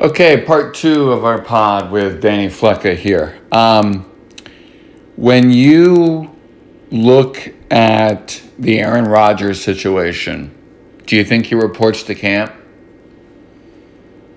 [0.00, 3.38] Okay, part two of our pod with Danny Flecka here.
[3.52, 4.10] Um,
[5.16, 6.34] when you
[6.90, 7.36] look
[7.70, 10.56] at the Aaron Rodgers situation,
[11.06, 12.50] do you think he reports to camp?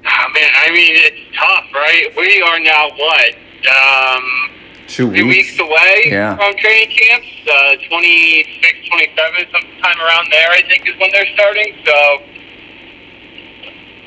[0.06, 2.08] Oh, man, I mean, it's tough, right?
[2.18, 3.36] We are now what?
[3.72, 4.24] Um,
[4.88, 5.24] Two weeks.
[5.24, 6.36] weeks away Yeah.
[6.36, 7.28] from training camps.
[7.50, 11.74] Uh, 26, 27, sometime around there, I think, is when they're starting.
[11.86, 12.22] So,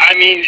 [0.00, 0.44] I mean,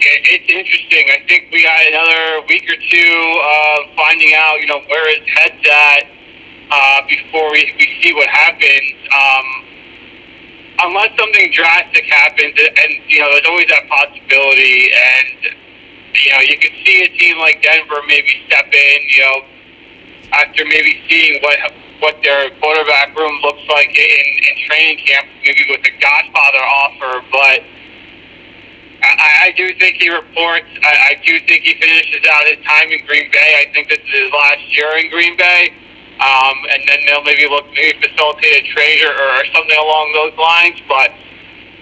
[0.00, 1.04] it, it's interesting.
[1.10, 5.24] I think we got another week or two of finding out, you know, where his
[5.34, 6.04] head's at
[6.70, 8.96] uh, before we, we see what happens.
[9.10, 9.46] Um,
[10.88, 15.54] unless something drastic happens, and, you know, there's always that possibility, and
[16.14, 19.36] you know, you could see a team like Denver maybe step in, you know,
[20.32, 21.58] after maybe seeing what
[22.00, 27.24] what their quarterback room looks like in, in training camp, maybe with the Godfather offer.
[27.32, 27.60] But
[29.02, 30.66] I, I do think he reports.
[30.82, 33.64] I, I do think he finishes out his time in Green Bay.
[33.66, 35.70] I think this is his last year in Green Bay.
[36.18, 40.34] Um, and then they'll maybe look maybe facilitate a trade or, or something along those
[40.34, 40.82] lines.
[40.90, 41.14] But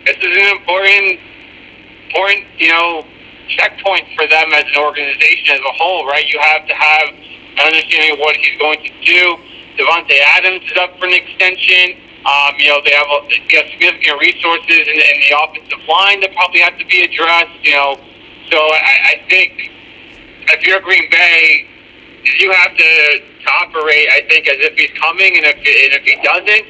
[0.04, 1.20] this is an important,
[2.12, 3.06] important, you know,
[3.48, 6.26] checkpoint for them as an organization as a whole, right?
[6.28, 9.36] You have to have an understanding of what he's going to do.
[9.80, 11.96] Davante Adams is up for an extension.
[12.26, 16.18] Um, you know, they have, a, they have significant resources in, in the offensive line
[16.26, 17.94] that probably have to be addressed, you know.
[18.50, 19.70] So I, I think
[20.50, 21.66] if you're Green Bay,
[22.40, 22.90] you have to,
[23.22, 26.66] to operate, I think, as if he's coming, and if, and if he doesn't,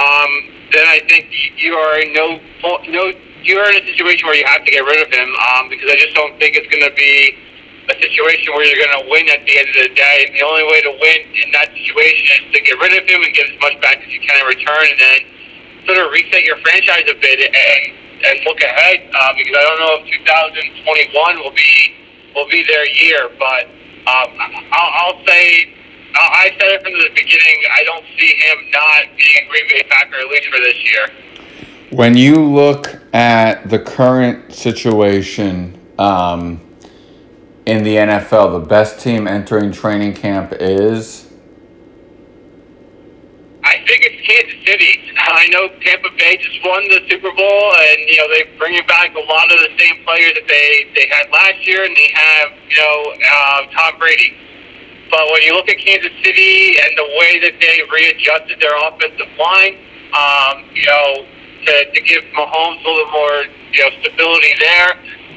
[0.00, 0.30] um,
[0.72, 1.28] then I think
[1.60, 2.40] you are in no,
[2.88, 3.12] no
[3.46, 5.96] you're in a situation where you have to get rid of him um, because I
[5.96, 7.36] just don't think it's going to be
[7.88, 10.26] a situation where you're going to win at the end of the day.
[10.26, 13.22] And the only way to win in that situation is to get rid of him
[13.22, 15.18] and get as much back as you can in return, and then
[15.86, 17.82] sort of reset your franchise a bit and
[18.16, 21.94] and look ahead uh, because I don't know if 2021 will be
[22.34, 23.68] will be their year, but
[24.10, 24.30] um,
[24.72, 25.72] I'll, I'll say.
[26.18, 27.58] I said it from the beginning.
[27.74, 31.08] I don't see him not being a Green Bay Packer at least for this year.
[31.90, 36.60] When you look at the current situation um,
[37.66, 41.26] in the NFL, the best team entering training camp is.
[43.66, 45.02] I think it's Kansas City.
[45.18, 49.10] I know Tampa Bay just won the Super Bowl, and you know they're bringing back
[49.10, 52.54] a lot of the same players that they they had last year, and they have
[52.70, 54.38] you know uh, Tom Brady.
[55.10, 59.30] But when you look at Kansas City and the way that they readjusted their offensive
[59.38, 59.74] line,
[60.14, 61.26] um, you know,
[61.66, 64.94] to, to give Mahomes a little more you know stability there.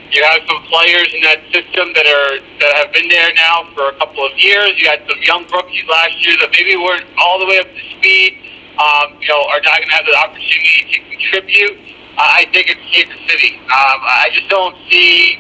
[0.10, 3.90] You have some players in that system that are that have been there now for
[3.94, 4.74] a couple of years.
[4.82, 7.84] You had some young rookies last year that maybe weren't all the way up to
[7.98, 8.34] speed.
[8.82, 11.78] Um, you know, are not going to have the opportunity to contribute.
[12.18, 13.60] Uh, I think it's Kansas City.
[13.70, 15.38] Um, I just don't see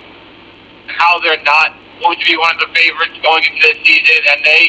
[0.88, 4.40] how they're not going to be one of the favorites going into this season, and
[4.46, 4.62] they,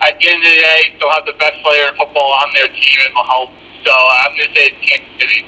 [0.00, 2.68] at the end of the day, still have the best player in football on their
[2.72, 3.52] team in Mahomes.
[3.84, 5.42] So I'm going to say it's Kansas City.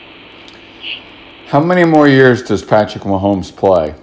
[1.47, 3.94] How many more years does Patrick Mahomes play?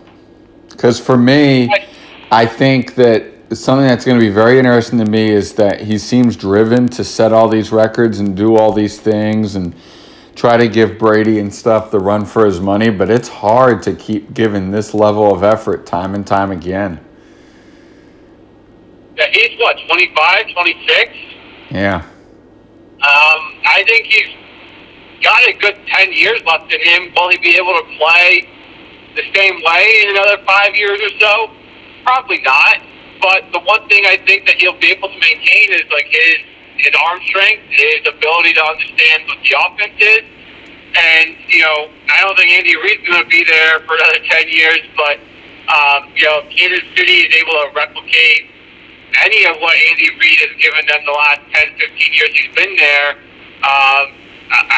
[0.70, 1.70] Because for me,
[2.32, 5.98] I think that something that's going to be very interesting to me is that he
[5.98, 9.76] seems driven to set all these records and do all these things and
[10.36, 13.94] try to give Brady and stuff the run for his money, but it's hard to
[13.94, 17.04] keep giving this level of effort time and time again.
[19.18, 21.14] Yeah, he's what, 25, 26?
[21.72, 21.96] Yeah.
[21.96, 24.30] Um, I think he's
[25.24, 27.14] got a good 10 years left in him.
[27.16, 28.48] Will he be able to play
[29.16, 31.52] the same way in another five years or so?
[32.04, 32.82] Probably not.
[33.22, 36.38] But the one thing I think that he'll be able to maintain is like his
[36.78, 40.26] his arm strength, his ability to understand what the offense is.
[40.98, 44.50] And, you know, I don't think Andy Reid's going to be there for another 10
[44.50, 45.22] years, but,
[45.70, 48.50] um, you know, Kansas City is able to replicate
[49.24, 52.76] any of what Andy Reid has given them the last 10, 15 years he's been
[52.76, 53.10] there.
[53.64, 54.06] Um,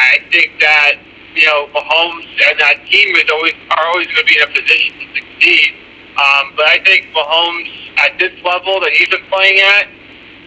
[0.03, 0.99] I think that,
[1.35, 4.51] you know, Mahomes and that team is always are always going to be in a
[4.51, 5.71] position to succeed.
[6.13, 9.87] Um, but I think Mahomes at this level that he's been playing at,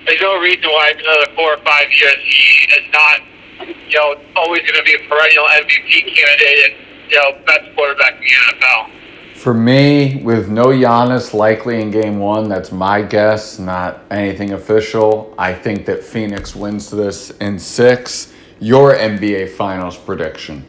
[0.07, 3.19] there's no reason why in another four or five years he is not,
[3.67, 8.15] you know, always going to be a perennial MVP candidate and, you know, best quarterback
[8.15, 8.91] in the NFL.
[9.35, 15.35] For me, with no Giannis likely in game one, that's my guess, not anything official.
[15.39, 18.33] I think that Phoenix wins this in six.
[18.61, 20.67] Your NBA Finals prediction.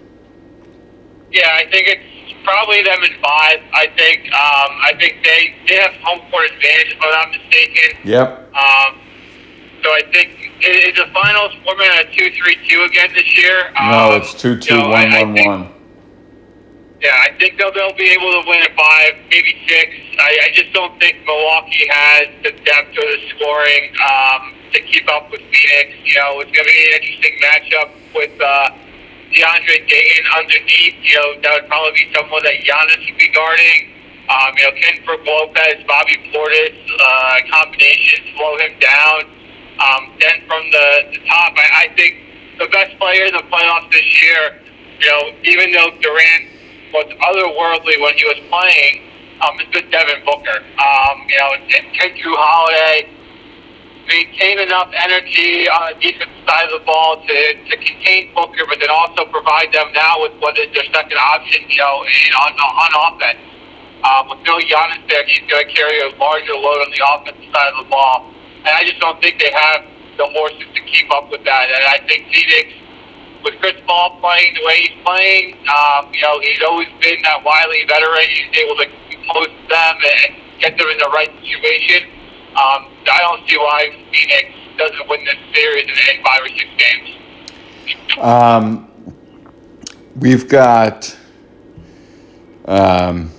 [1.32, 3.60] Yeah, I think it's probably them in five.
[3.74, 7.98] I think um, I think they, they have home court advantage if I'm not mistaken.
[8.04, 8.56] Yep.
[8.56, 9.00] Um,
[9.84, 10.32] so I think
[10.62, 13.72] is the finals format a two three two again this year.
[13.80, 15.74] No, Um, it's 2 2 you know, I- 1 I 1 think- 1.
[17.00, 19.94] Yeah, I think they'll, they'll be able to win at five, maybe six.
[20.20, 24.42] I, I just don't think Milwaukee has the depth or the scoring um,
[24.74, 25.94] to keep up with Phoenix.
[26.04, 28.74] You know, it's going to be an interesting matchup with uh,
[29.30, 30.98] DeAndre Ayton underneath.
[31.06, 33.94] You know, that would probably be someone that Giannis would be guarding.
[34.28, 39.22] Um, you know, Ken Brook Lopez, Bobby Portis, uh, combinations slow him down.
[39.78, 42.18] Um, then from the, the top, I, I think
[42.58, 44.60] the best player in the playoffs this year,
[45.00, 46.44] you know, even though Durant
[46.92, 49.07] was otherworldly when he was playing
[49.42, 50.60] um, it's been Devin Booker.
[50.82, 53.18] Um, you know, and, and Jrue Holiday
[54.08, 57.38] maintain enough energy on the defensive side of the ball to,
[57.68, 61.68] to contain Booker, but then also provide them now with what is their second option,
[61.68, 63.44] you know, in, on, on offense.
[64.08, 67.50] Um, with Bill Giannis there, he's going to carry a larger load on the offensive
[67.52, 68.32] side of the ball.
[68.64, 69.84] And I just don't think they have
[70.16, 71.66] the horses to keep up with that.
[71.68, 72.74] And I think Phoenix
[73.44, 77.44] with Chris Paul playing the way he's playing, um, you know, he's always been that
[77.44, 78.26] wily veteran.
[78.30, 78.88] He's able to
[79.34, 82.10] post them and get them in the right situation.
[82.52, 86.66] Um, I don't see why Phoenix doesn't win this series in, in five or six
[86.78, 88.18] games.
[88.20, 88.90] Um,
[90.16, 91.16] we've got
[92.66, 93.32] um,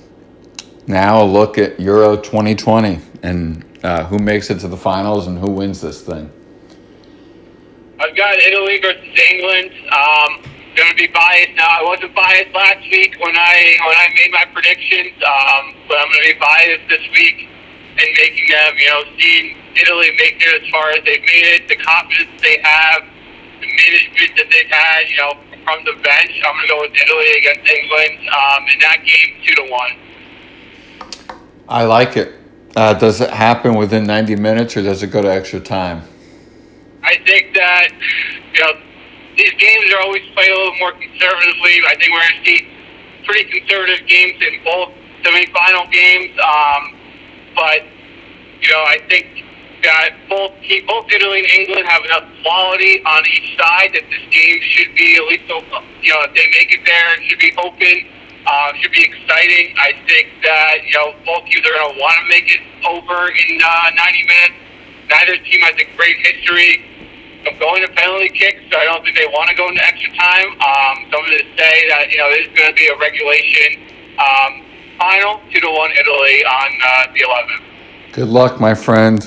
[0.87, 5.38] now a look at Euro 2020 and uh, who makes it to the finals and
[5.38, 6.31] who wins this thing.
[8.00, 9.73] I've got Italy versus England.
[9.93, 10.43] Um,
[10.78, 11.66] going to be biased now.
[11.66, 16.06] I wasn't biased last week when I when I made my predictions, um, but I'm
[16.06, 17.50] going to be biased this week
[17.98, 18.70] in making them.
[18.78, 22.62] You know, seeing Italy make it as far as they've made it, the confidence they
[22.62, 23.02] have,
[23.58, 25.10] the management that they've had.
[25.10, 25.32] You know,
[25.66, 29.30] from the bench, I'm going to go with Italy against England um, in that game,
[29.42, 29.92] two to one.
[31.69, 32.38] I like it.
[32.76, 36.06] Uh, does it happen within 90 minutes or does it go to extra time?
[37.02, 37.88] I think that
[38.54, 38.88] you know
[39.38, 41.79] these games are always played a little more conservatively.
[41.87, 42.61] I think we're going to see
[43.25, 44.90] pretty conservative games in both
[45.23, 46.35] semifinal games.
[46.43, 46.82] Um,
[47.55, 47.87] but
[48.61, 49.26] you know, I think
[49.87, 50.50] that both
[50.90, 55.14] both Italy and England have enough quality on each side that this game should be
[55.14, 58.11] at least you know if they make it there, it should be open.
[58.43, 59.76] Uh, should be exciting.
[59.79, 63.31] I think that you know both teams are going to want to make it over
[63.31, 64.58] in uh, 90 minutes.
[65.11, 66.82] Neither team has a great history
[67.46, 70.11] of going to penalty kicks, so I don't think they want to go into extra
[70.12, 70.49] time.
[70.53, 72.97] Um, so I'm going to say that you know it is going to be a
[72.99, 73.88] regulation
[74.19, 74.65] um,
[74.99, 78.12] final, two to one Italy on uh, the 11th.
[78.12, 79.23] Good luck, my friend.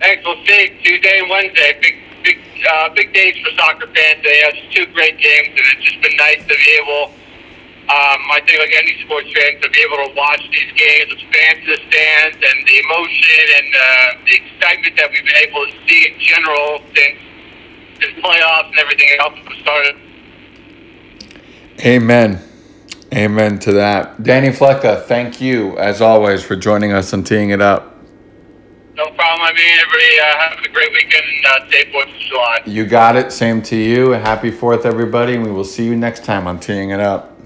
[0.00, 0.24] Thanks.
[0.24, 1.78] We'll see Tuesday and Wednesday.
[1.82, 2.38] Big, big,
[2.70, 4.22] uh, big days for soccer fans.
[4.22, 7.12] They have two great games, and it's just been nice to be able
[7.88, 11.24] um, I think like any sports fan to be able to watch these games with
[11.32, 13.80] fans in the stands and the emotion and uh,
[14.28, 17.16] the excitement that we've been able to see in general since
[18.00, 19.96] the playoffs and everything else was started.
[21.80, 22.42] Amen.
[23.14, 24.22] Amen to that.
[24.22, 27.96] Danny Flecka, thank you as always for joining us on Teeing It Up.
[28.96, 29.48] No problem.
[29.48, 32.60] I mean, everybody uh, have a great weekend and uh, stay 4th of July.
[32.66, 33.32] You got it.
[33.32, 34.10] Same to you.
[34.10, 35.36] Happy 4th, everybody.
[35.36, 37.37] And we will see you next time on Teeing It Up.